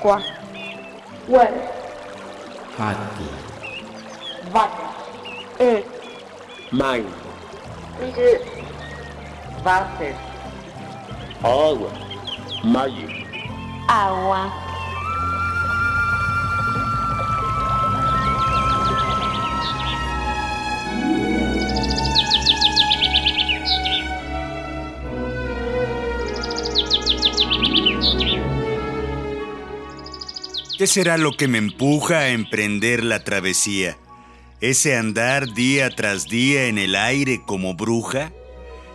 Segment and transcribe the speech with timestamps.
[0.00, 0.32] quatro,
[1.28, 1.52] ué,
[2.78, 3.24] rato,
[4.50, 4.88] vaca,
[5.60, 7.06] um, mãe,
[7.98, 8.40] de,
[9.62, 10.14] váter,
[11.42, 11.90] água,
[12.64, 13.08] maio,
[13.88, 14.67] água.
[30.78, 33.98] ¿Qué será lo que me empuja a emprender la travesía?
[34.60, 38.30] ¿Ese andar día tras día en el aire como bruja?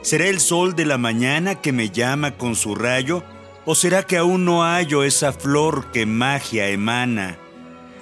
[0.02, 3.22] ¿Será el sol de la mañana que me llama con su rayo?
[3.66, 7.38] ¿O será que aún no hallo esa flor que magia emana?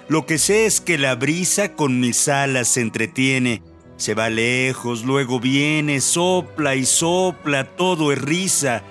[0.08, 3.63] Lo que sé es que la brisa con mis alas se entretiene,
[3.97, 8.84] se va lejos, luego viene, sopla y sopla, todo es risa.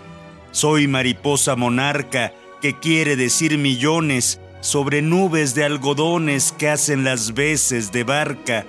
[0.50, 7.92] Soy mariposa monarca, que quiere decir millones, sobre nubes de algodones que hacen las veces
[7.92, 8.66] de barca,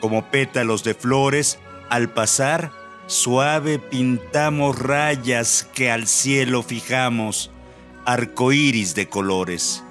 [0.00, 2.72] como pétalos de flores, al pasar,
[3.06, 7.50] suave pintamos rayas que al cielo fijamos,
[8.04, 9.84] arcoíris de colores.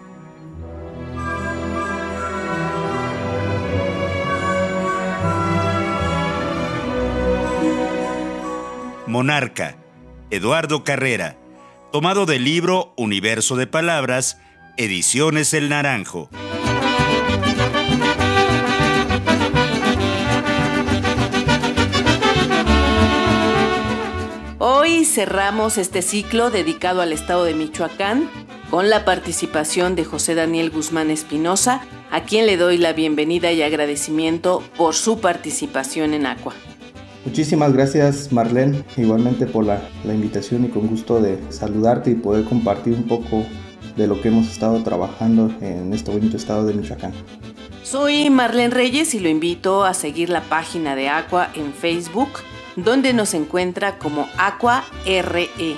[9.08, 9.76] Monarca,
[10.30, 11.38] Eduardo Carrera,
[11.92, 14.41] tomado del libro Universo de Palabras,
[14.78, 16.30] Ediciones El Naranjo.
[24.60, 28.30] Hoy cerramos este ciclo dedicado al estado de Michoacán
[28.70, 33.62] con la participación de José Daniel Guzmán Espinosa, a quien le doy la bienvenida y
[33.62, 36.54] agradecimiento por su participación en Aqua.
[37.26, 42.46] Muchísimas gracias Marlene, igualmente por la, la invitación y con gusto de saludarte y poder
[42.46, 43.46] compartir un poco
[44.02, 47.14] de lo que hemos estado trabajando en este bonito estado de Michoacán.
[47.84, 52.30] Soy Marlene Reyes y lo invito a seguir la página de Aqua en Facebook,
[52.76, 55.78] donde nos encuentra como Aqua RE,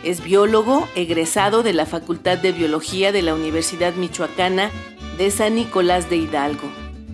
[0.02, 4.70] Es biólogo egresado de la Facultad de Biología de la Universidad Michoacana
[5.18, 6.70] de San Nicolás de Hidalgo,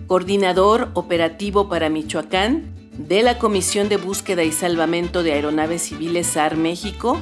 [0.07, 2.63] coordinador operativo para Michoacán
[2.97, 7.19] de la Comisión de Búsqueda y Salvamento de Aeronaves Civiles SAR México.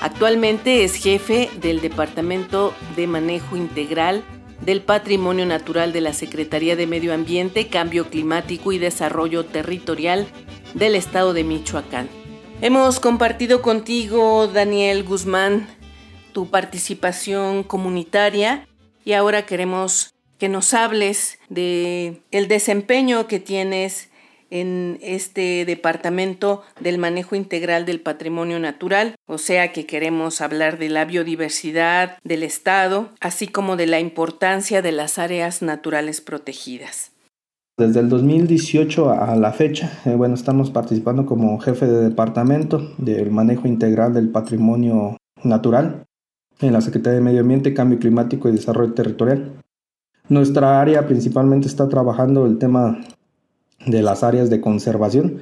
[0.00, 4.22] Actualmente es jefe del Departamento de Manejo Integral
[4.60, 10.26] del Patrimonio Natural de la Secretaría de Medio Ambiente, Cambio Climático y Desarrollo Territorial
[10.74, 12.19] del Estado de Michoacán.
[12.62, 15.66] Hemos compartido contigo, Daniel Guzmán,
[16.34, 18.68] tu participación comunitaria
[19.02, 24.10] y ahora queremos que nos hables de el desempeño que tienes
[24.50, 30.90] en este departamento del manejo integral del patrimonio natural, o sea que queremos hablar de
[30.90, 37.12] la biodiversidad del estado, así como de la importancia de las áreas naturales protegidas.
[37.80, 43.30] Desde el 2018 a la fecha, eh, bueno, estamos participando como jefe de departamento del
[43.30, 46.04] manejo integral del patrimonio natural
[46.60, 49.52] en la Secretaría de Medio Ambiente, Cambio Climático y Desarrollo Territorial.
[50.28, 53.00] Nuestra área principalmente está trabajando el tema
[53.86, 55.40] de las áreas de conservación,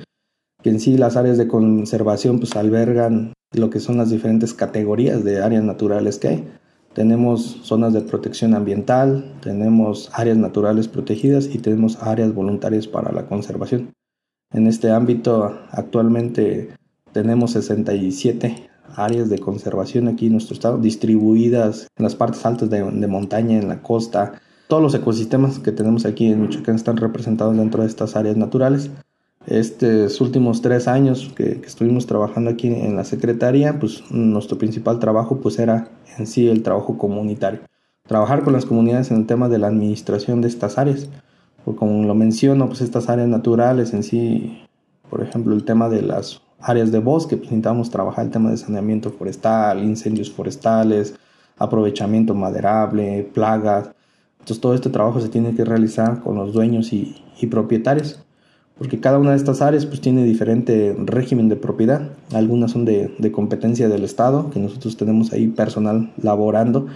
[0.62, 5.24] que en sí las áreas de conservación pues albergan lo que son las diferentes categorías
[5.24, 6.48] de áreas naturales que hay
[6.98, 13.26] tenemos zonas de protección ambiental, tenemos áreas naturales protegidas y tenemos áreas voluntarias para la
[13.26, 13.92] conservación.
[14.52, 16.70] En este ámbito actualmente
[17.12, 22.82] tenemos 67 áreas de conservación aquí en nuestro estado, distribuidas en las partes altas de,
[23.06, 24.32] montaña, en la costa.
[24.66, 28.90] Todos los ecosistemas que tenemos aquí en Michoacán están representados dentro de estas áreas naturales
[29.48, 35.38] estos últimos tres años que, estuvimos trabajando aquí en la Secretaría, pues nuestro principal trabajo
[35.38, 37.60] pues era en sí el trabajo comunitario.
[38.06, 41.08] Trabajar con las comunidades en el tema de la administración de estas áreas.
[41.64, 44.62] Porque como lo menciono, pues estas áreas naturales en sí,
[45.10, 48.56] por ejemplo, el tema de las áreas de bosque, pues necesitamos trabajar el tema de
[48.56, 51.14] saneamiento forestal, incendios forestales,
[51.56, 53.90] aprovechamiento maderable, plagas.
[54.40, 58.24] Entonces todo este trabajo se tiene que realizar con los dueños y, y propietarios
[58.78, 62.10] porque cada una de estas áreas pues tiene diferente régimen de propiedad.
[62.32, 66.86] Algunas son de, competencia del Estado, que nosotros tenemos ahí personal laborando,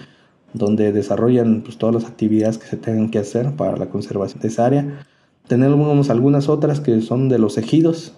[0.54, 4.48] donde desarrollan pues, todas las actividades que se tengan que hacer para la conservación de
[4.48, 5.06] esa área.
[5.48, 8.14] Tenemos algunas otras que son de los ejidos,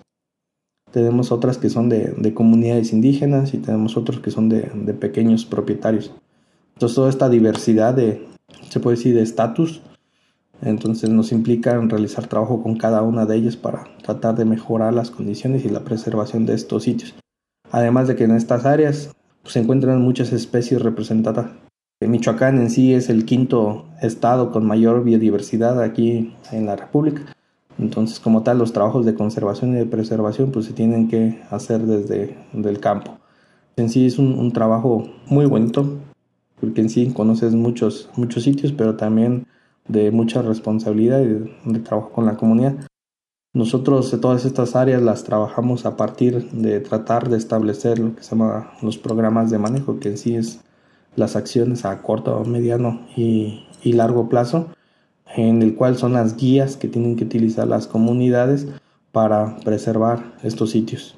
[0.91, 4.93] tenemos otras que son de, de comunidades indígenas y tenemos otros que son de, de,
[4.93, 6.13] pequeños propietarios.
[6.75, 8.27] Entonces toda esta diversidad de,
[8.69, 9.81] se puede decir, de estatus,
[10.65, 14.95] entonces nos implica en realizar trabajo con cada una de ellas para tratar de mejorar
[14.95, 17.15] las condiciones y la preservación de estos sitios.
[17.71, 21.51] Además de que en estas áreas pues, se encuentran muchas especies representadas.
[22.01, 27.23] Michoacán en sí es el quinto estado con mayor biodiversidad aquí en la República.
[27.79, 31.83] Entonces, como tal, los trabajos de conservación y de preservación pues se tienen que hacer
[31.83, 33.19] desde el campo.
[33.77, 35.99] En sí es un, trabajo muy bonito,
[36.61, 39.47] porque en sí conoces muchos, muchos sitios, pero también
[39.89, 42.75] de mucha responsabilidad y de, trabajo con la comunidad.
[43.53, 48.23] Nosotros de todas estas áreas las trabajamos a partir de tratar de establecer lo que
[48.23, 50.61] se llama los programas de manejo, que en sí es
[51.15, 54.69] las acciones a corto, mediano y, y largo plazo
[55.37, 58.67] en el cual son las guías que tienen que utilizar las comunidades
[59.13, 61.17] para preservar estos sitios.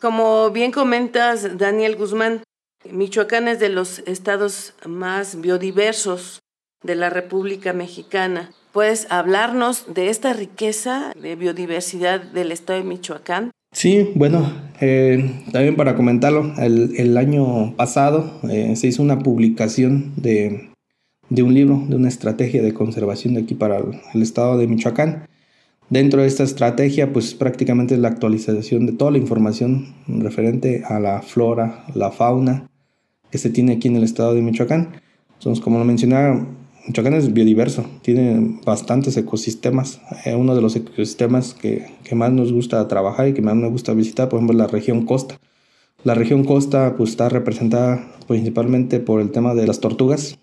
[0.00, 2.42] Como bien comentas, Daniel Guzmán,
[2.90, 6.41] Michoacán es de los estados más biodiversos
[6.82, 8.50] de la República Mexicana.
[8.72, 13.50] ¿Puedes hablarnos de esta riqueza de biodiversidad del estado de Michoacán?
[13.72, 20.72] Sí, bueno, eh, también para comentarlo, el, año pasado eh, se hizo una publicación de
[21.32, 25.28] de un libro, de una estrategia de conservación de aquí para el, estado de Michoacán.
[25.88, 31.00] Dentro de esta estrategia, pues prácticamente es la actualización de toda la información referente a
[31.00, 32.68] la flora, la fauna
[33.30, 34.90] que se tiene aquí en el estado de Michoacán.
[35.38, 36.46] Entonces, como lo mencionaba,
[36.86, 40.00] Michoacán es biodiverso, tiene bastantes ecosistemas.
[40.24, 43.70] Eh, uno de los ecosistemas que, que, más nos gusta trabajar y que más nos
[43.70, 45.38] gusta visitar, por ejemplo, la región costa.
[46.04, 50.38] La región costa pues, está representada principalmente por el tema de las tortugas,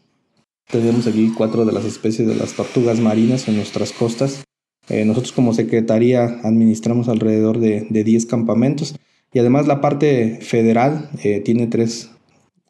[0.69, 4.43] tenemos aquí cuatro de las especies de las tortugas marinas en nuestras costas.
[4.87, 8.95] Eh, nosotros como Secretaría administramos alrededor de, de 10 campamentos
[9.33, 12.11] y además la parte federal eh, tiene tres,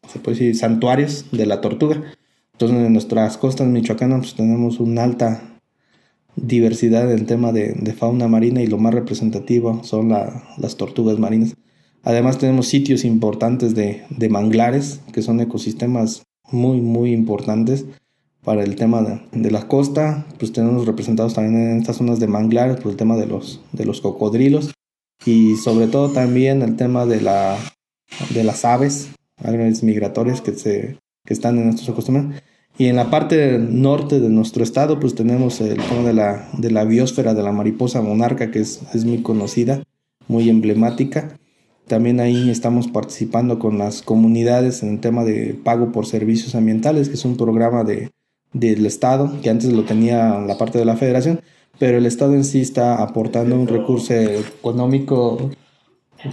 [0.07, 2.13] se puede decir, santuarios de la tortuga.
[2.59, 5.41] Entonces en nuestras costas michoacanas pues, tenemos una alta
[6.35, 11.56] diversidad en tema de, fauna marina y lo más representativo son las tortugas marinas.
[12.03, 17.85] Además tenemos sitios importantes de, manglares, que son ecosistemas muy, muy importantes
[18.44, 20.25] para el tema de, de, la costa.
[20.38, 23.85] Pues tenemos representados también en estas zonas de manglares, pues el tema de los, de
[23.85, 24.73] los cocodrilos
[25.25, 27.57] y sobre todo también el tema de, la,
[28.33, 32.35] de las aves, aves migratorias que, se, que están en estos ecosistemas.
[32.79, 36.71] Y en la parte norte de nuestro estado, pues tenemos el tema de la, de
[36.71, 39.83] la biosfera de la mariposa monarca, que es, es muy conocida,
[40.29, 41.37] muy emblemática.
[41.87, 47.09] También ahí estamos participando con las comunidades en el tema de pago por servicios ambientales,
[47.09, 48.11] que es un programa de,
[48.53, 51.41] del Estado, que antes lo tenía la parte de la federación,
[51.79, 55.51] pero el Estado en sí está aportando un recurso económico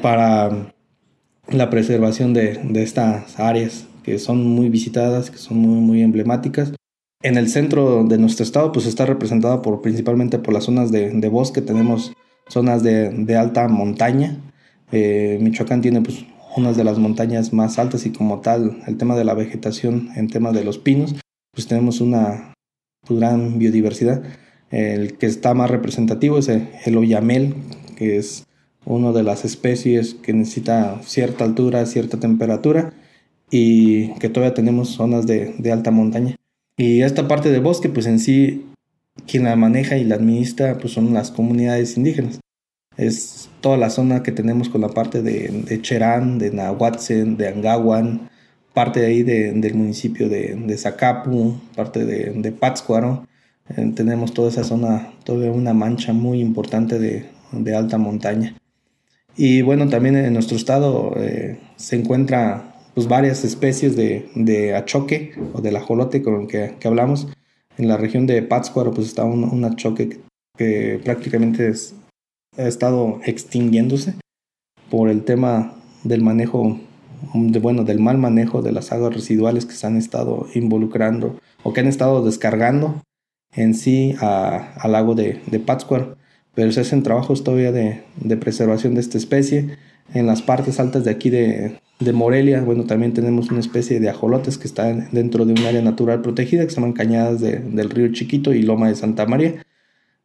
[0.01, 0.73] para
[1.49, 6.73] la preservación de, de estas áreas que son muy visitadas, que son muy, muy emblemáticas.
[7.23, 11.11] En el centro de nuestro estado, pues está representada por, principalmente por las zonas de,
[11.11, 12.13] de bosque, tenemos
[12.49, 14.39] zonas de, de alta montaña,
[14.93, 16.25] eh, Michoacán tiene pues
[16.57, 20.29] unas de las montañas más altas y como tal el tema de la vegetación en
[20.29, 21.17] tema de los pinos,
[21.53, 22.55] pues tenemos una
[23.05, 24.23] pues, gran biodiversidad.
[24.71, 27.55] El que está más representativo es el, oyamel,
[27.97, 28.45] que es
[28.85, 32.93] una de las especies que necesita cierta altura, cierta temperatura
[33.51, 36.37] y que todavía tenemos zonas de, de alta montaña.
[36.77, 38.67] Y esta parte de bosque, pues en sí,
[39.27, 42.41] quien la maneja y la administra, pues son las comunidades indígenas
[42.97, 47.49] es toda la zona que tenemos con la parte de, de Cherán, de Nahuatzen, de
[47.49, 48.31] Angawan,
[48.73, 53.27] parte de ahí del municipio de, de Zacapu, parte de, de Pátzcuaro.
[53.69, 58.57] Eh, tenemos toda esa zona, toda una mancha muy importante de, de alta montaña.
[59.37, 65.35] Y bueno, también en nuestro estado eh, se encuentra pues, varias especies de, de achoque
[65.53, 67.29] o del ajolote con el que, que, hablamos.
[67.77, 70.21] En la región de Pátzcuaro pues está un, un achoque que,
[70.57, 71.95] que prácticamente es,
[72.57, 74.15] ha estado extinguiéndose
[74.91, 75.75] por el tema
[76.05, 76.81] del manejo,
[77.35, 81.75] de, bueno, del mal manejo de las aguas residuales que se han estado involucrando o
[81.75, 83.03] que han estado descargando
[83.53, 86.17] en sí al lago de, de Pátzcuaro.
[86.55, 89.77] Pero se hacen trabajos todavía de, de, preservación de esta especie.
[90.15, 94.09] En las partes altas de aquí de, de, Morelia, bueno, también tenemos una especie de
[94.09, 98.13] ajolotes que están dentro de un área natural protegida que se llaman Cañadas del Río
[98.13, 99.63] Chiquito y Loma de Santa María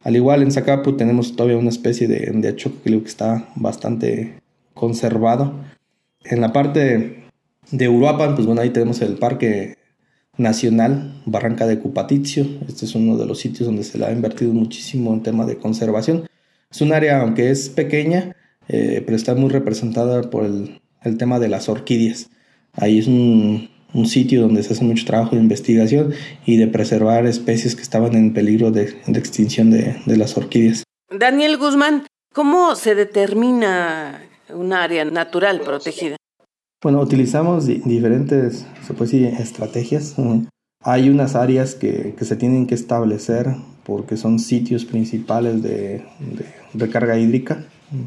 [0.04, 4.40] al igual en Zacapu tenemos todavía una especie de, de creo que está bastante
[4.74, 5.54] conservado.
[6.24, 7.24] En la parte
[7.70, 9.76] de Uruapan, pues bueno, ahí tenemos el Parque
[10.36, 12.44] Nacional Barranca de Cupatizio.
[12.66, 15.56] Este es uno de los sitios donde se le ha invertido muchísimo en tema de
[15.56, 16.26] conservación.
[16.70, 18.34] Es un área, aunque es pequeña,
[18.68, 22.30] eh, pero está muy representada por el, el, tema de las orquídeas.
[22.74, 26.12] Ahí es un, un, sitio donde se hace mucho trabajo de investigación
[26.46, 30.84] y de preservar especies que estaban en peligro de, de extinción de, de las orquídeas.
[31.10, 34.22] Daniel Guzmán, ¿cómo se determina
[34.54, 36.16] un área natural protegida?
[36.82, 40.16] Bueno, utilizamos diferentes se puede decir, estrategias.
[40.80, 43.54] Hay unas áreas que, que, se tienen que establecer
[43.84, 46.44] porque son sitios principales de, de
[46.74, 47.64] recarga hídrica,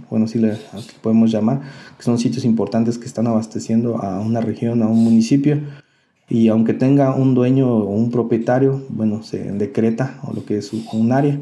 [0.09, 0.57] bueno, así le
[1.01, 1.61] podemos llamar,
[1.97, 5.59] que son sitios importantes que están abasteciendo a una región, a un municipio,
[6.27, 10.71] y aunque tenga un dueño o un propietario, bueno, se decreta o lo que es
[10.73, 11.39] un área.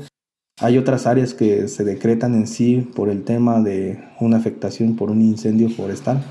[0.59, 5.09] Hay otras áreas que se decretan en sí por el tema de una afectación por
[5.09, 6.23] un incendio forestal.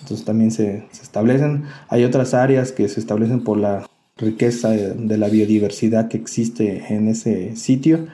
[0.00, 1.64] Entonces también se, se establecen.
[1.88, 3.86] Hay otras áreas que se establecen por la
[4.16, 8.08] riqueza de, de, la biodiversidad que existe en ese sitio.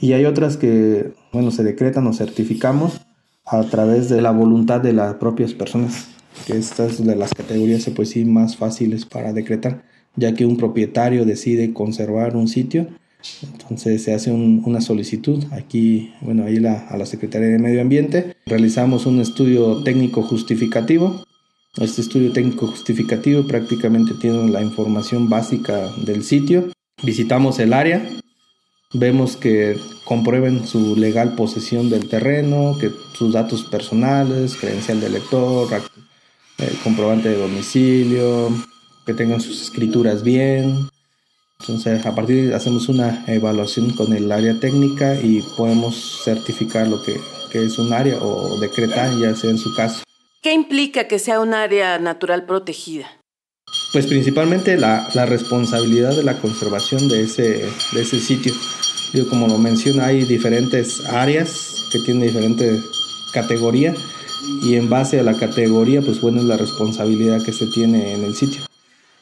[0.00, 3.00] Y hay otras que, bueno, se decretan o certificamos
[3.44, 6.08] a través de la voluntad de las propias personas,
[6.46, 9.82] que estas de las categorías pues sí más fáciles para decretar,
[10.16, 12.88] ya que un propietario decide conservar un sitio,
[13.42, 17.80] entonces se hace un, una solicitud aquí, bueno, ahí la, a la Secretaría de Medio
[17.80, 21.24] Ambiente, realizamos un estudio técnico justificativo
[21.80, 26.72] este estudio técnico justificativo prácticamente tiene la información básica del sitio.
[27.04, 28.02] Visitamos el área,
[28.92, 35.68] vemos que comprueben su legal posesión del terreno, que sus datos personales, credencial de lector,
[36.58, 38.50] eh, comprobante de domicilio,
[39.04, 40.88] que tengan sus escrituras bien.
[41.60, 46.86] Entonces, a partir de ahí hacemos una evaluación con el área técnica y podemos certificar
[46.86, 50.04] lo que, que es un área o decretar, ya sea en su caso.
[50.40, 53.17] ¿Qué implica que sea un área natural protegida?
[53.92, 58.52] Pues principalmente la, la responsabilidad de la conservación de ese, de ese sitio.
[59.14, 62.82] Yo, como lo menciono, hay diferentes áreas que tienen diferente
[63.32, 63.94] categoría
[64.62, 68.24] y en base a la categoría, pues bueno, es la responsabilidad que se tiene en
[68.24, 68.60] el sitio.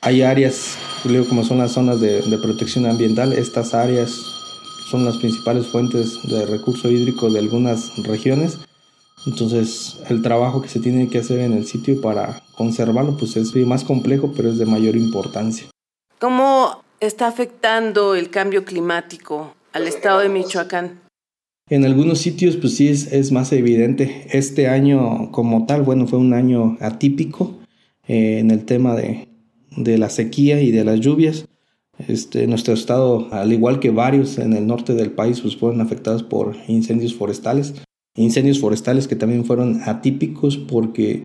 [0.00, 4.20] Hay áreas, digo, como son las zonas de, de protección ambiental, estas áreas
[4.90, 8.58] son las principales fuentes de recurso hídrico de algunas regiones
[9.26, 13.54] entonces, el trabajo que se tiene que hacer en el sitio para conservarlo, pues es
[13.66, 15.66] más complejo, pero es de mayor importancia.
[16.20, 21.00] ¿Cómo está afectando el cambio climático al estado de Michoacán?
[21.68, 24.28] En algunos sitios, pues sí es, es más evidente.
[24.30, 27.58] Este año como tal, bueno, fue un año atípico
[28.06, 29.26] eh, en el tema de,
[29.76, 31.46] de, la sequía y de las lluvias.
[32.06, 36.22] Este, nuestro estado, al igual que varios en el norte del país, pues fueron afectados
[36.22, 37.74] por incendios forestales
[38.16, 41.24] incendios forestales que también fueron atípicos porque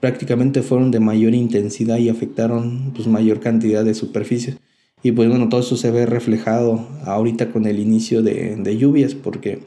[0.00, 4.56] prácticamente fueron de mayor intensidad y afectaron pues mayor cantidad de superficie.
[5.02, 9.14] Y pues bueno, todo eso se ve reflejado ahorita con el inicio de, de lluvias
[9.14, 9.60] porque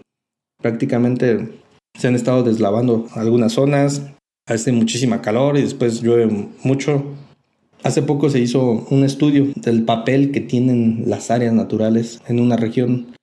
[0.62, 1.60] prácticamente
[1.98, 4.04] se han estado deslavando algunas zonas,
[4.48, 7.04] hace muchísima calor y después llueve mucho.
[7.84, 12.58] Hace poco se hizo un estudio del papel que tienen las áreas naturales en una
[12.58, 13.14] región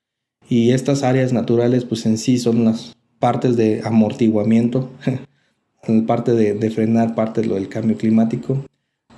[0.48, 4.90] y estas áreas naturales pues en sí son las partes de amortiguamiento,
[6.06, 8.62] parte de, de, frenar parte de lo del cambio climático.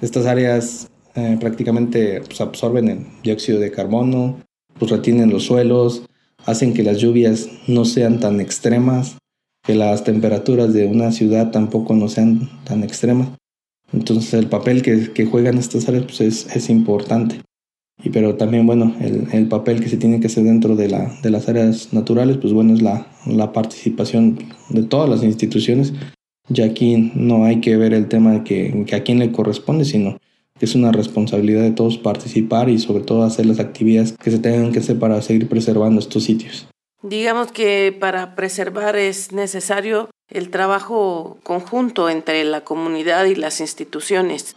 [0.00, 4.36] Estas áreas eh, prácticamente pues, absorben el dióxido de carbono,
[4.78, 6.04] pues retienen los suelos,
[6.44, 9.18] hacen que las lluvias no sean tan extremas,
[9.64, 13.30] que las temperaturas de una ciudad tampoco no sean tan extremas.
[13.92, 17.40] Entonces el papel que, que juegan estas áreas pues, es, es importante.
[18.02, 21.12] Y pero también, bueno, el, el, papel que se tiene que hacer dentro de, la,
[21.22, 24.38] de las áreas naturales, pues bueno, es la, la participación
[24.68, 25.94] de todas las instituciones.
[26.48, 30.18] Ya aquí no hay que ver el tema de que, a quién le corresponde, sino
[30.58, 34.38] que es una responsabilidad de todos participar y sobre todo hacer las actividades que se
[34.38, 36.68] tengan que hacer para seguir preservando estos sitios.
[37.02, 44.56] Digamos que para preservar es necesario el trabajo conjunto entre la comunidad y las instituciones.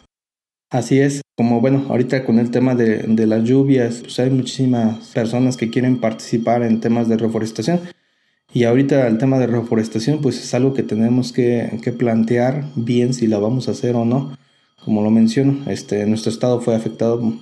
[0.72, 5.08] Así es, como bueno, ahorita con el tema de, de las lluvias, pues hay muchísimas
[5.08, 7.80] personas que quieren participar en temas de reforestación.
[8.54, 13.16] Y ahorita el tema de reforestación, pues es algo que tenemos que, que, plantear bien
[13.16, 14.38] si la vamos a hacer o no.
[14.86, 17.34] Como lo menciono, este, nuestro estado fue afectado por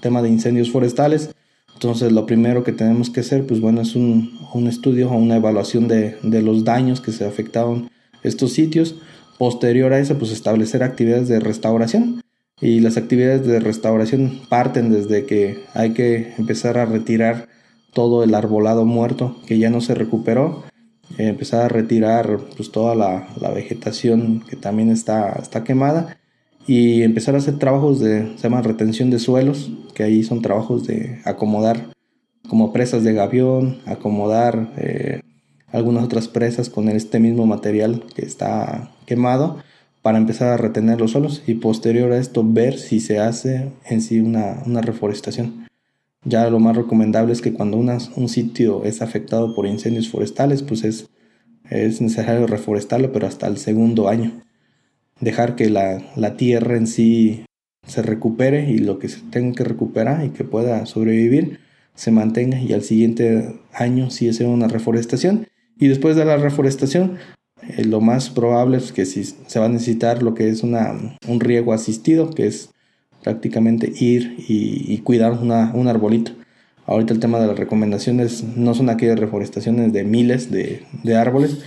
[0.00, 1.34] tema de incendios forestales.
[1.74, 5.36] Entonces lo primero que tenemos que hacer, pues bueno, es un, un estudio o una
[5.36, 7.90] evaluación de, de los daños que se afectaron
[8.22, 8.96] estos sitios.
[9.36, 12.21] Posterior a eso, pues establecer actividades de restauración
[12.62, 17.48] y las actividades de restauración parten desde que hay que empezar a retirar
[17.92, 20.62] todo el arbolado muerto que ya no se recuperó,
[21.18, 26.16] eh, empezar a retirar pues, toda la, la, vegetación que también está, está quemada
[26.64, 30.86] y empezar a hacer trabajos de, se llama retención de suelos, que ahí son trabajos
[30.86, 31.88] de acomodar
[32.48, 35.20] como presas de gavión, acomodar eh,
[35.66, 39.58] algunas otras presas con este mismo material que está quemado
[40.02, 44.02] para empezar a retener los suelos y posterior a esto ver si se hace en
[44.02, 45.68] sí una, una reforestación.
[46.24, 50.84] Ya lo más recomendable es que cuando un sitio es afectado por incendios forestales, pues
[50.84, 51.08] es,
[51.70, 54.42] es necesario reforestarlo, pero hasta el segundo año.
[55.20, 57.44] Dejar que la, la tierra en sí
[57.86, 61.60] se recupere y lo que se tenga que recuperar y que pueda sobrevivir
[61.94, 65.46] se mantenga y al siguiente año sí hacer una reforestación
[65.78, 67.18] y después de la reforestación
[67.68, 70.94] eh, lo más probable es que si se va a necesitar lo que es una,
[71.26, 72.70] un riego asistido que es
[73.22, 76.32] prácticamente ir y, cuidar una, un arbolito
[76.86, 81.58] ahorita el tema de las recomendaciones no son aquellas reforestaciones de miles de, de árboles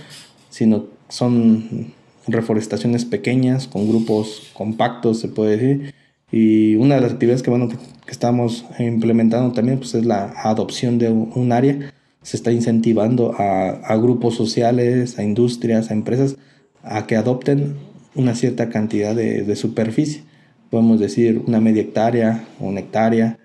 [0.50, 1.92] sino son
[2.26, 5.94] reforestaciones pequeñas con grupos compactos se puede decir
[6.32, 7.76] y una de las actividades que, bueno, que,
[8.08, 11.92] estamos implementando también pues, es la adopción de un, área.
[12.26, 16.34] Se está incentivando a, grupos sociales, a industrias, a empresas
[16.82, 17.76] a que adopten
[18.16, 20.24] una cierta cantidad de, superficie.
[20.68, 23.38] Podemos decir una media hectárea una hectárea,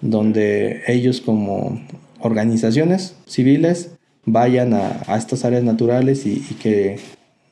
[0.00, 1.82] donde ellos como
[2.20, 3.90] organizaciones civiles
[4.24, 7.00] vayan a, estas áreas naturales y, y, que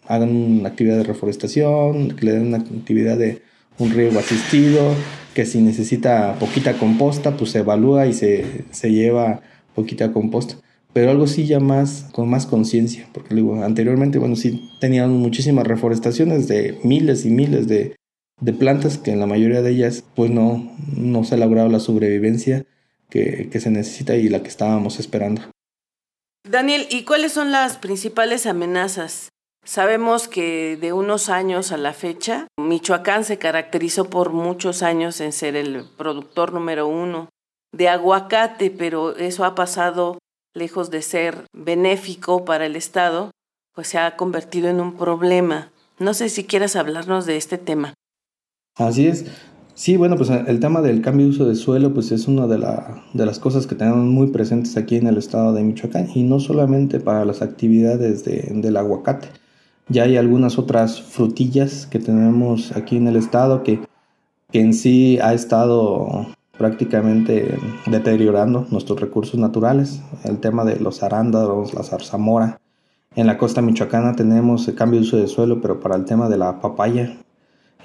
[0.07, 3.43] hagan una actividad de reforestación, que le den una actividad de
[3.81, 4.95] un riego asistido,
[5.35, 9.40] que si necesita poquita composta, pues se evalúa y se, se lleva
[9.75, 10.59] poquita composta.
[10.97, 15.67] Pero algo sí ya más, con más conciencia, porque digo, anteriormente, bueno, sí tenían muchísimas
[15.67, 17.97] reforestaciones de miles y miles de,
[18.41, 21.81] de plantas que en la mayoría de ellas pues no, no se ha logrado la
[21.81, 22.65] sobrevivencia
[23.11, 25.43] que, que se necesita y la que estábamos esperando.
[26.50, 29.29] Daniel, ¿y cuáles son las principales amenazas
[29.67, 35.33] Sabemos que de unos años a la fecha, Michoacán se caracterizó por muchos años en
[35.33, 37.29] ser el productor número uno
[37.73, 40.18] de aguacate, pero eso ha pasado
[40.57, 43.31] lejos de ser benéfico para el Estado,
[43.75, 45.71] pues se ha convertido en un problema.
[45.99, 47.95] No sé si quieras hablarnos de este tema.
[48.77, 49.27] Así es.
[49.75, 52.57] Sí, bueno, pues el tema del cambio de uso de suelo, pues es una de,
[53.12, 56.40] de las cosas que tenemos muy presentes aquí en el estado de Michoacán, y no
[56.40, 59.29] solamente para las actividades del aguacate,
[59.88, 63.81] ya hay algunas otras frutillas que tenemos aquí en el estado que,
[64.53, 66.27] en sí ha estado
[66.59, 70.01] prácticamente deteriorando nuestros recursos naturales.
[70.25, 72.61] El tema de los arándanos, la zarzamora.
[73.14, 76.29] En la costa michoacana tenemos el cambio de uso de suelo, pero para el tema
[76.29, 77.16] de la papaya,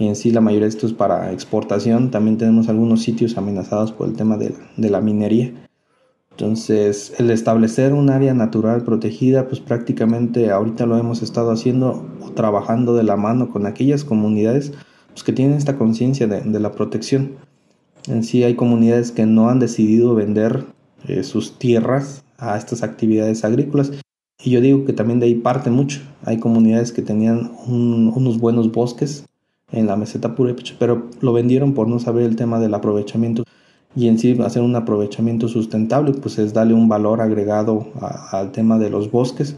[0.01, 2.11] y en sí la mayoría de esto es para exportación.
[2.11, 5.53] También tenemos algunos sitios amenazados por el tema de, la minería.
[6.31, 12.31] Entonces, el establecer un área natural protegida, pues prácticamente ahorita lo hemos estado haciendo o
[12.31, 14.71] trabajando de la mano con aquellas comunidades
[15.09, 17.33] pues, que tienen esta conciencia de, la protección.
[18.07, 20.65] En sí hay comunidades que no han decidido vender
[21.07, 23.91] eh, sus tierras a estas actividades agrícolas.
[24.43, 26.01] Y yo digo que también de ahí parte mucho.
[26.23, 29.25] Hay comunidades que tenían unos buenos bosques
[29.71, 33.43] en la meseta Purépecha, pero lo vendieron por no saber el tema del aprovechamiento
[33.95, 37.87] y en sí hacer un aprovechamiento sustentable, pues es darle un valor agregado
[38.31, 39.55] al tema de los bosques.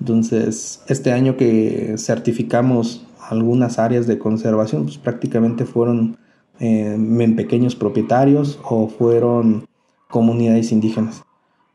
[0.00, 6.16] Entonces, este año que certificamos algunas áreas de conservación, pues prácticamente fueron
[6.60, 9.66] en pequeños propietarios o fueron
[10.08, 11.24] comunidades indígenas.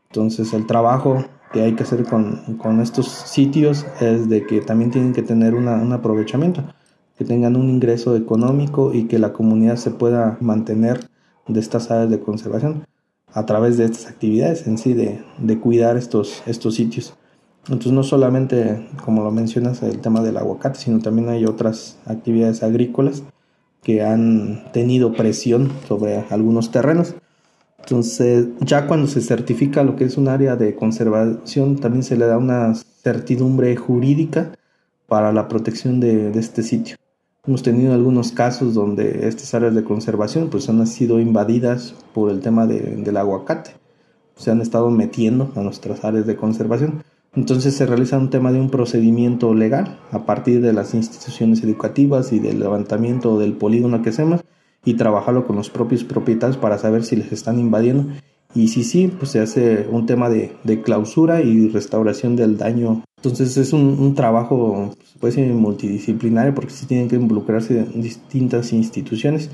[0.08, 4.90] Entonces, el trabajo que hay que hacer con, con estos sitios es de que también
[4.90, 6.64] tienen que tener una, un aprovechamiento,
[7.18, 11.00] que tengan un ingreso económico y que la comunidad se pueda mantener
[11.46, 12.86] de estas áreas de conservación
[13.32, 17.14] a través de estas actividades en sí de, de cuidar estos, estos sitios.
[17.64, 22.62] Entonces no solamente, como lo mencionas, el tema del aguacate, sino también hay otras actividades
[22.62, 23.22] agrícolas
[23.82, 27.14] que han tenido presión sobre algunos terrenos.
[27.78, 32.26] Entonces, ya cuando se certifica lo que es un área de conservación, también se le
[32.26, 34.52] da una certidumbre jurídica
[35.06, 36.96] para la protección de, de este sitio.
[37.46, 42.40] Hemos tenido algunos casos donde estas áreas de conservación pues han sido invadidas por el
[42.40, 43.70] tema del aguacate.
[44.36, 47.02] Se han estado metiendo a nuestras áreas de conservación.
[47.34, 52.32] Entonces se realiza un tema de un procedimiento legal a partir de las instituciones educativas
[52.32, 54.40] y del levantamiento del polígono que hacemos
[54.84, 58.12] y trabajarlo con los propios propietarios para saber si les están invadiendo
[58.54, 63.04] y si sí, pues se hace un tema de, de clausura y restauración del daño.
[63.16, 69.50] Entonces es un, trabajo, puede ser multidisciplinario porque sí tienen que involucrarse distintas instituciones.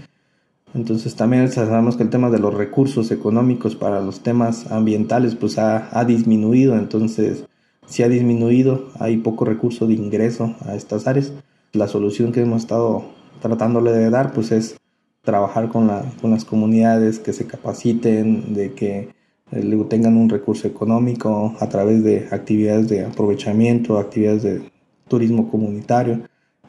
[0.72, 5.58] Entonces también sabemos que el tema de los recursos económicos para los temas ambientales pues
[5.58, 7.44] ha, ha disminuido, entonces
[7.86, 11.32] si ha disminuido, hay poco recurso de ingreso a estas áreas.
[11.72, 13.04] La solución que hemos estado
[13.40, 14.76] tratándole de dar pues es
[15.22, 19.08] trabajar con, la, con las comunidades, que se capaciten, de que
[19.52, 24.70] eh, tengan un recurso económico a través de actividades de aprovechamiento, actividades de
[25.08, 26.22] turismo comunitario,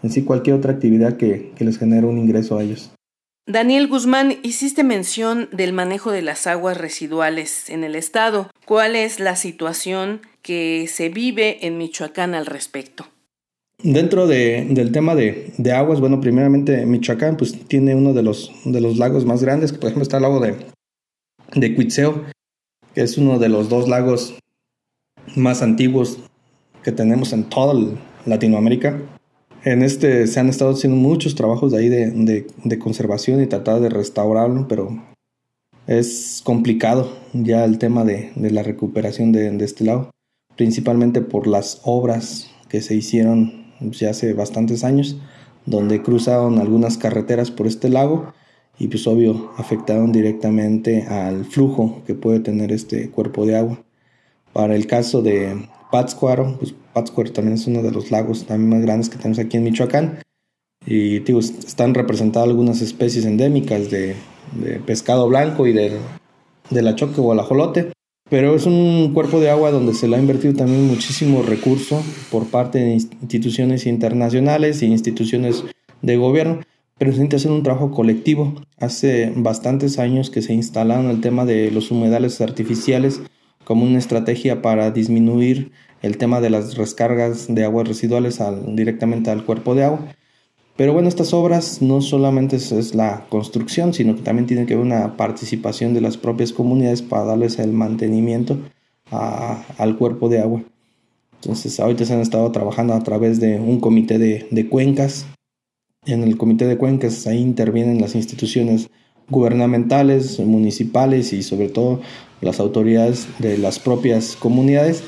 [0.03, 2.91] en sí cualquier otra actividad que les genere un ingreso a ellos.
[3.49, 8.51] Daniel Guzmán, hiciste mención del manejo de las aguas residuales en el estado.
[8.65, 13.05] ¿Cuál es la situación que se vive en Michoacán al respecto?
[13.83, 18.53] Dentro de, del tema de, de, aguas, bueno, primeramente Michoacán pues tiene uno de los,
[18.63, 20.55] de los lagos más grandes, por ejemplo está el lago de,
[21.53, 22.23] de Cuitzeo,
[22.95, 24.35] que es uno de los dos lagos
[25.35, 26.17] más antiguos
[26.81, 27.73] que tenemos en toda
[28.25, 29.01] Latinoamérica.
[29.65, 33.81] En este se han estado haciendo muchos trabajos de ahí de, de, conservación y tratar
[33.81, 34.97] de restaurarlo, pero
[35.87, 40.09] es complicado ya el tema de, de la recuperación de, este lago,
[40.57, 45.17] principalmente por las obras que se hicieron ya hace bastantes años,
[45.65, 48.33] donde cruzaron algunas carreteras por este lago
[48.79, 53.83] y pues obvio afectaron directamente al flujo que puede tener este cuerpo de agua.
[54.53, 58.81] Para el caso de Pátzcuaro, pues Pátzcuaro también es uno de los lagos también más
[58.81, 60.19] grandes que tenemos aquí en Michoacán
[60.85, 64.15] y digo, están representadas algunas especies endémicas de,
[64.85, 65.97] pescado blanco y de,
[66.69, 67.91] de la choque o el ajolote.
[68.29, 72.47] Pero es un cuerpo de agua donde se le ha invertido también muchísimo recurso por
[72.47, 75.63] parte de instituciones internacionales e instituciones
[76.01, 76.59] de gobierno
[76.97, 78.55] pero se hacer un trabajo colectivo.
[78.79, 83.21] Hace bastantes años que se instalaron el tema de los humedales artificiales
[83.63, 89.45] como una estrategia para disminuir el tema de las descargas de aguas residuales directamente al
[89.45, 89.99] cuerpo de agua.
[90.77, 94.85] Pero bueno, estas obras no solamente es, la construcción, sino que también tiene que haber
[94.85, 98.59] una participación de las propias comunidades para darles el mantenimiento
[99.09, 100.61] al cuerpo de agua.
[101.41, 105.25] Entonces, ahorita se han estado trabajando a través de un comité de, de cuencas
[106.07, 108.89] en el Comité de Cuencas ahí intervienen las instituciones
[109.29, 111.99] gubernamentales, municipales y sobre todo
[112.39, 115.03] las autoridades de las propias comunidades,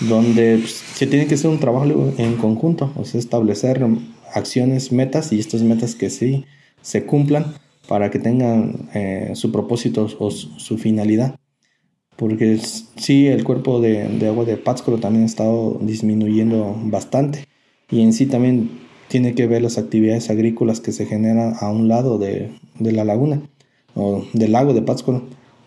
[0.00, 1.86] donde pues, se tiene que hacer un trabajo
[2.18, 3.86] en conjunto, o sea, establecer
[4.34, 6.44] acciones, metas y estas metas que sí
[6.80, 7.54] se cumplan
[7.88, 11.36] para que tengan eh, su propósito o su, finalidad.
[12.16, 12.58] Porque
[12.96, 17.46] sí, el cuerpo de, de agua de Pátzcuaro también ha estado disminuyendo bastante
[17.90, 21.86] y en sí también tiene que ver las actividades agrícolas que se generan a un
[21.86, 23.42] lado de, la laguna
[23.94, 25.24] o del lago de Pátzcuaro,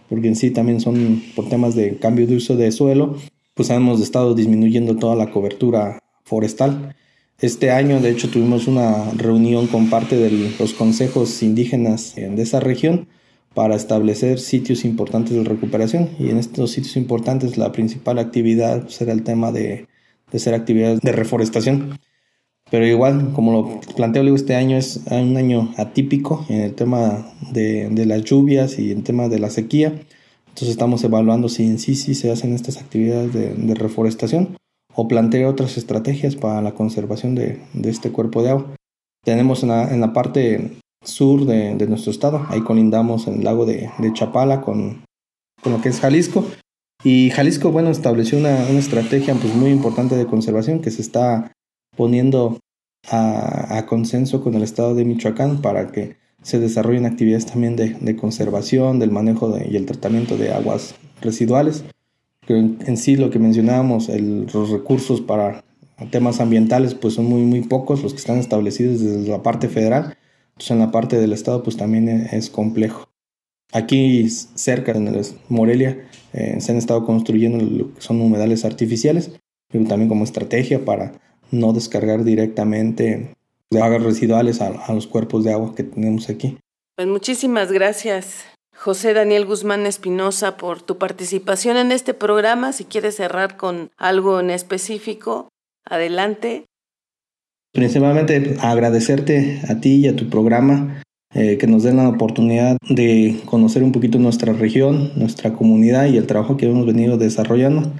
[0.09, 3.15] porque en sí también son por temas de cambio de uso de suelo,
[3.53, 6.95] pues hemos estado disminuyendo toda la cobertura forestal.
[7.39, 12.59] Este año, de hecho, tuvimos una reunión con parte de los consejos indígenas de esa
[12.59, 13.07] región
[13.53, 19.13] para establecer sitios importantes de recuperación y en estos sitios importantes la principal actividad será
[19.13, 19.87] el tema de,
[20.31, 21.99] de hacer actividades de reforestación.
[22.71, 28.05] Pero igual, como lo planteo, este año es un año atípico en el tema de,
[28.05, 29.89] las lluvias y en el tema de la sequía.
[30.47, 34.57] Entonces estamos evaluando si en sí, sí se hacen estas actividades de, reforestación
[34.95, 38.75] o plantear otras estrategias para la conservación de, este cuerpo de agua.
[39.23, 40.71] Tenemos en la, parte
[41.03, 45.03] sur de, nuestro estado, ahí colindamos en el lago de, Chapala con,
[45.61, 46.45] con, lo que es Jalisco.
[47.03, 51.51] Y Jalisco, bueno, estableció una, una estrategia pues, muy importante de conservación que se está
[51.95, 52.57] poniendo
[53.11, 58.99] a, consenso con el Estado de Michoacán para que se desarrollen actividades también de, conservación,
[58.99, 61.83] del manejo y el tratamiento de aguas residuales.
[62.45, 65.63] Que en, sí lo que mencionábamos, los recursos para
[66.11, 70.17] temas ambientales pues son muy muy pocos los que están establecidos desde la parte federal.
[70.49, 73.09] Entonces en la parte del estado pues también es, complejo.
[73.71, 75.11] Aquí cerca en
[75.49, 79.31] Morelia eh, se han estado construyendo lo que son humedales artificiales,
[79.69, 81.13] pero también como estrategia para
[81.51, 83.35] no descargar directamente
[83.69, 86.57] de aguas residuales a, los cuerpos de agua que tenemos aquí.
[86.95, 88.45] Pues muchísimas gracias,
[88.85, 92.71] José Daniel Guzmán Espinosa, por tu participación en este programa.
[92.71, 95.49] Si quieres cerrar con algo en específico,
[95.85, 96.65] adelante.
[97.73, 101.01] Principalmente agradecerte a ti y a tu programa
[101.33, 106.17] eh, que nos den la oportunidad de conocer un poquito nuestra región, nuestra comunidad y
[106.17, 107.91] el trabajo que hemos venido desarrollando.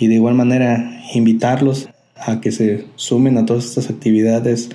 [0.00, 4.70] Y de igual manera invitarlos a que se sumen a todas estas actividades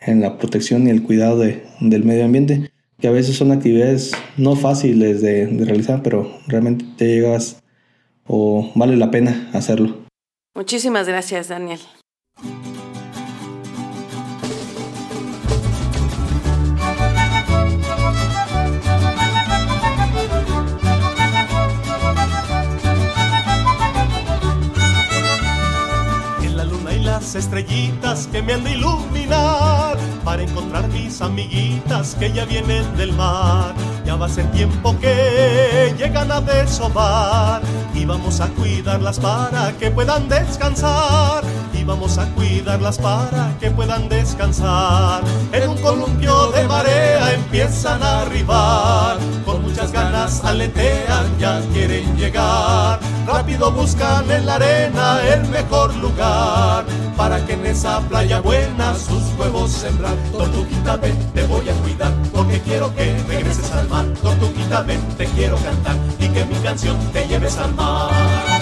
[0.00, 4.56] en la protección y el cuidado del medio ambiente, que a veces son actividades no
[4.56, 7.62] fáciles de, de realizar, pero realmente te llegas
[8.26, 10.04] o vale la pena hacerlo.
[10.54, 11.80] Muchísimas gracias, Daniel.
[27.34, 33.74] estrellitas que me han de iluminar para encontrar mis amiguitas que ya vienen del mar.
[34.04, 37.62] Ya va a ser tiempo que llegan a desovar
[37.94, 41.44] y vamos a cuidarlas para que puedan descansar.
[41.72, 45.22] Y vamos a cuidarlas para que puedan descansar.
[45.52, 49.18] En un columpio de marea empiezan a arribar.
[49.44, 51.23] Con muchas ganas aletean,
[51.72, 52.98] quieren llegar.
[53.26, 56.84] Rápido buscan en la arena el mejor lugar
[57.16, 60.16] para que en esa playa buena sus huevos sembrar.
[60.32, 64.06] Tortuguita ven, te voy a cuidar porque quiero que regreses al mar.
[64.22, 68.53] Tortuguita ven, te quiero cantar y que mi canción te lleves al mar.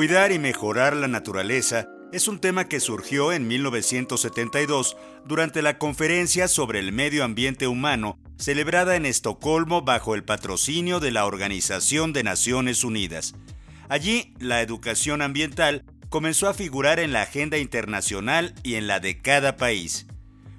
[0.00, 6.48] Cuidar y mejorar la naturaleza es un tema que surgió en 1972 durante la conferencia
[6.48, 12.22] sobre el medio ambiente humano celebrada en Estocolmo bajo el patrocinio de la Organización de
[12.22, 13.34] Naciones Unidas.
[13.90, 19.20] Allí, la educación ambiental comenzó a figurar en la agenda internacional y en la de
[19.20, 20.06] cada país.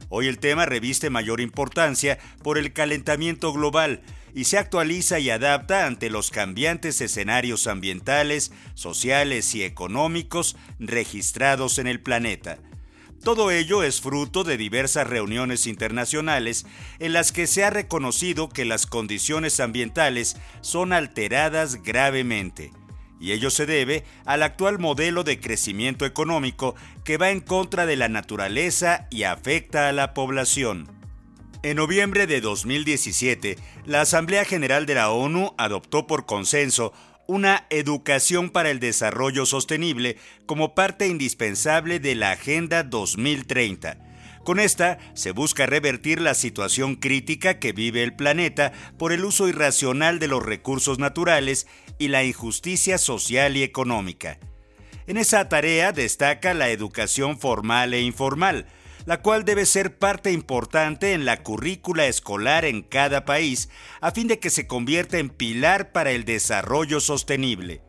[0.10, 5.86] Hoy el tema reviste mayor importancia por el calentamiento global, y se actualiza y adapta
[5.86, 12.58] ante los cambiantes escenarios ambientales, sociales y económicos registrados en el planeta.
[13.24, 16.66] Todo ello es fruto de diversas reuniones internacionales
[16.98, 22.72] en las que se ha reconocido que las condiciones ambientales son alteradas gravemente,
[23.20, 27.96] y ello se debe al actual modelo de crecimiento económico que va en contra de
[27.96, 31.01] la naturaleza y afecta a la población.
[31.64, 36.92] En noviembre de 2017, la Asamblea General de la ONU adoptó por consenso
[37.28, 43.98] una educación para el desarrollo sostenible como parte indispensable de la Agenda 2030.
[44.44, 49.48] Con esta se busca revertir la situación crítica que vive el planeta por el uso
[49.48, 51.68] irracional de los recursos naturales
[52.00, 54.40] y la injusticia social y económica.
[55.06, 58.66] En esa tarea destaca la educación formal e informal,
[59.06, 64.28] la cual debe ser parte importante en la currícula escolar en cada país, a fin
[64.28, 67.82] de que se convierta en pilar para el desarrollo sostenible.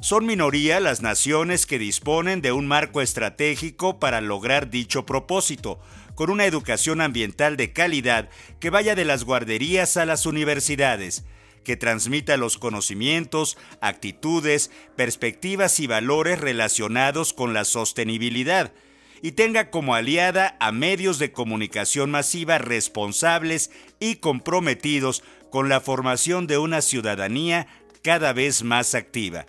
[0.00, 5.80] Son minoría las naciones que disponen de un marco estratégico para lograr dicho propósito,
[6.14, 8.28] con una educación ambiental de calidad
[8.60, 11.24] que vaya de las guarderías a las universidades,
[11.64, 18.72] que transmita los conocimientos, actitudes, perspectivas y valores relacionados con la sostenibilidad,
[19.22, 26.46] y tenga como aliada a medios de comunicación masiva responsables y comprometidos con la formación
[26.46, 27.66] de una ciudadanía
[28.02, 29.46] cada vez más activa.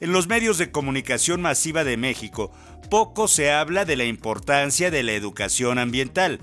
[0.00, 2.52] En los medios de comunicación masiva de México
[2.90, 6.40] poco se habla de la importancia de la educación ambiental.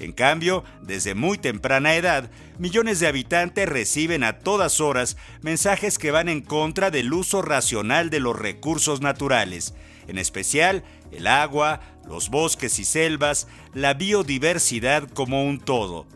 [0.00, 6.10] En cambio, desde muy temprana edad, millones de habitantes reciben a todas horas mensajes que
[6.10, 9.74] van en contra del uso racional de los recursos naturales,
[10.08, 16.06] en especial el agua, los bosques y selvas, la biodiversidad como un todo.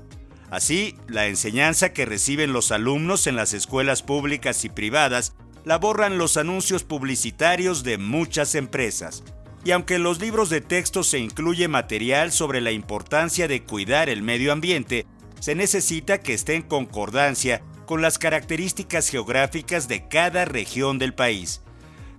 [0.51, 6.16] Así, la enseñanza que reciben los alumnos en las escuelas públicas y privadas la borran
[6.16, 9.22] los anuncios publicitarios de muchas empresas.
[9.64, 14.09] Y aunque en los libros de texto se incluye material sobre la importancia de cuidar
[14.09, 15.07] el medio ambiente,
[15.40, 21.62] se necesita que esté en concordancia con las características geográficas de cada región del país.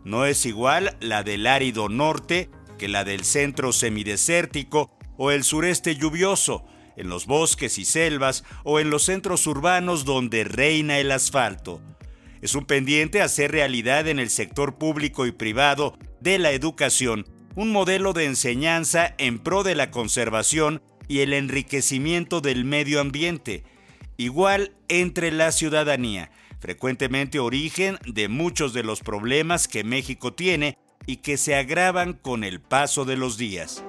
[0.04, 5.96] No es igual la del árido norte que la del centro semidesértico o el sureste
[5.96, 11.82] lluvioso, en los bosques y selvas o en los centros urbanos donde reina el asfalto.
[12.42, 17.72] Es un pendiente hacer realidad en el sector público y privado de la educación un
[17.72, 23.64] modelo de enseñanza en pro de la conservación y el enriquecimiento del medio ambiente,
[24.18, 31.18] igual entre la ciudadanía, frecuentemente origen de muchos de los problemas que México tiene y
[31.18, 33.84] que se agravan con el paso de los días.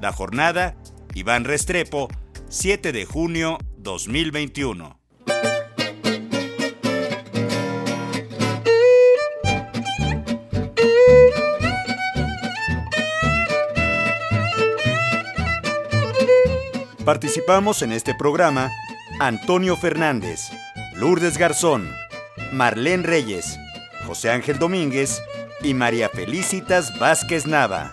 [0.00, 0.76] La jornada,
[1.14, 2.08] Iván Restrepo,
[2.48, 4.97] 7 de junio 2021.
[17.08, 18.70] Participamos en este programa
[19.18, 20.50] Antonio Fernández,
[20.94, 21.90] Lourdes Garzón,
[22.52, 23.58] Marlene Reyes,
[24.06, 25.22] José Ángel Domínguez
[25.62, 27.92] y María Felicitas Vázquez Nava.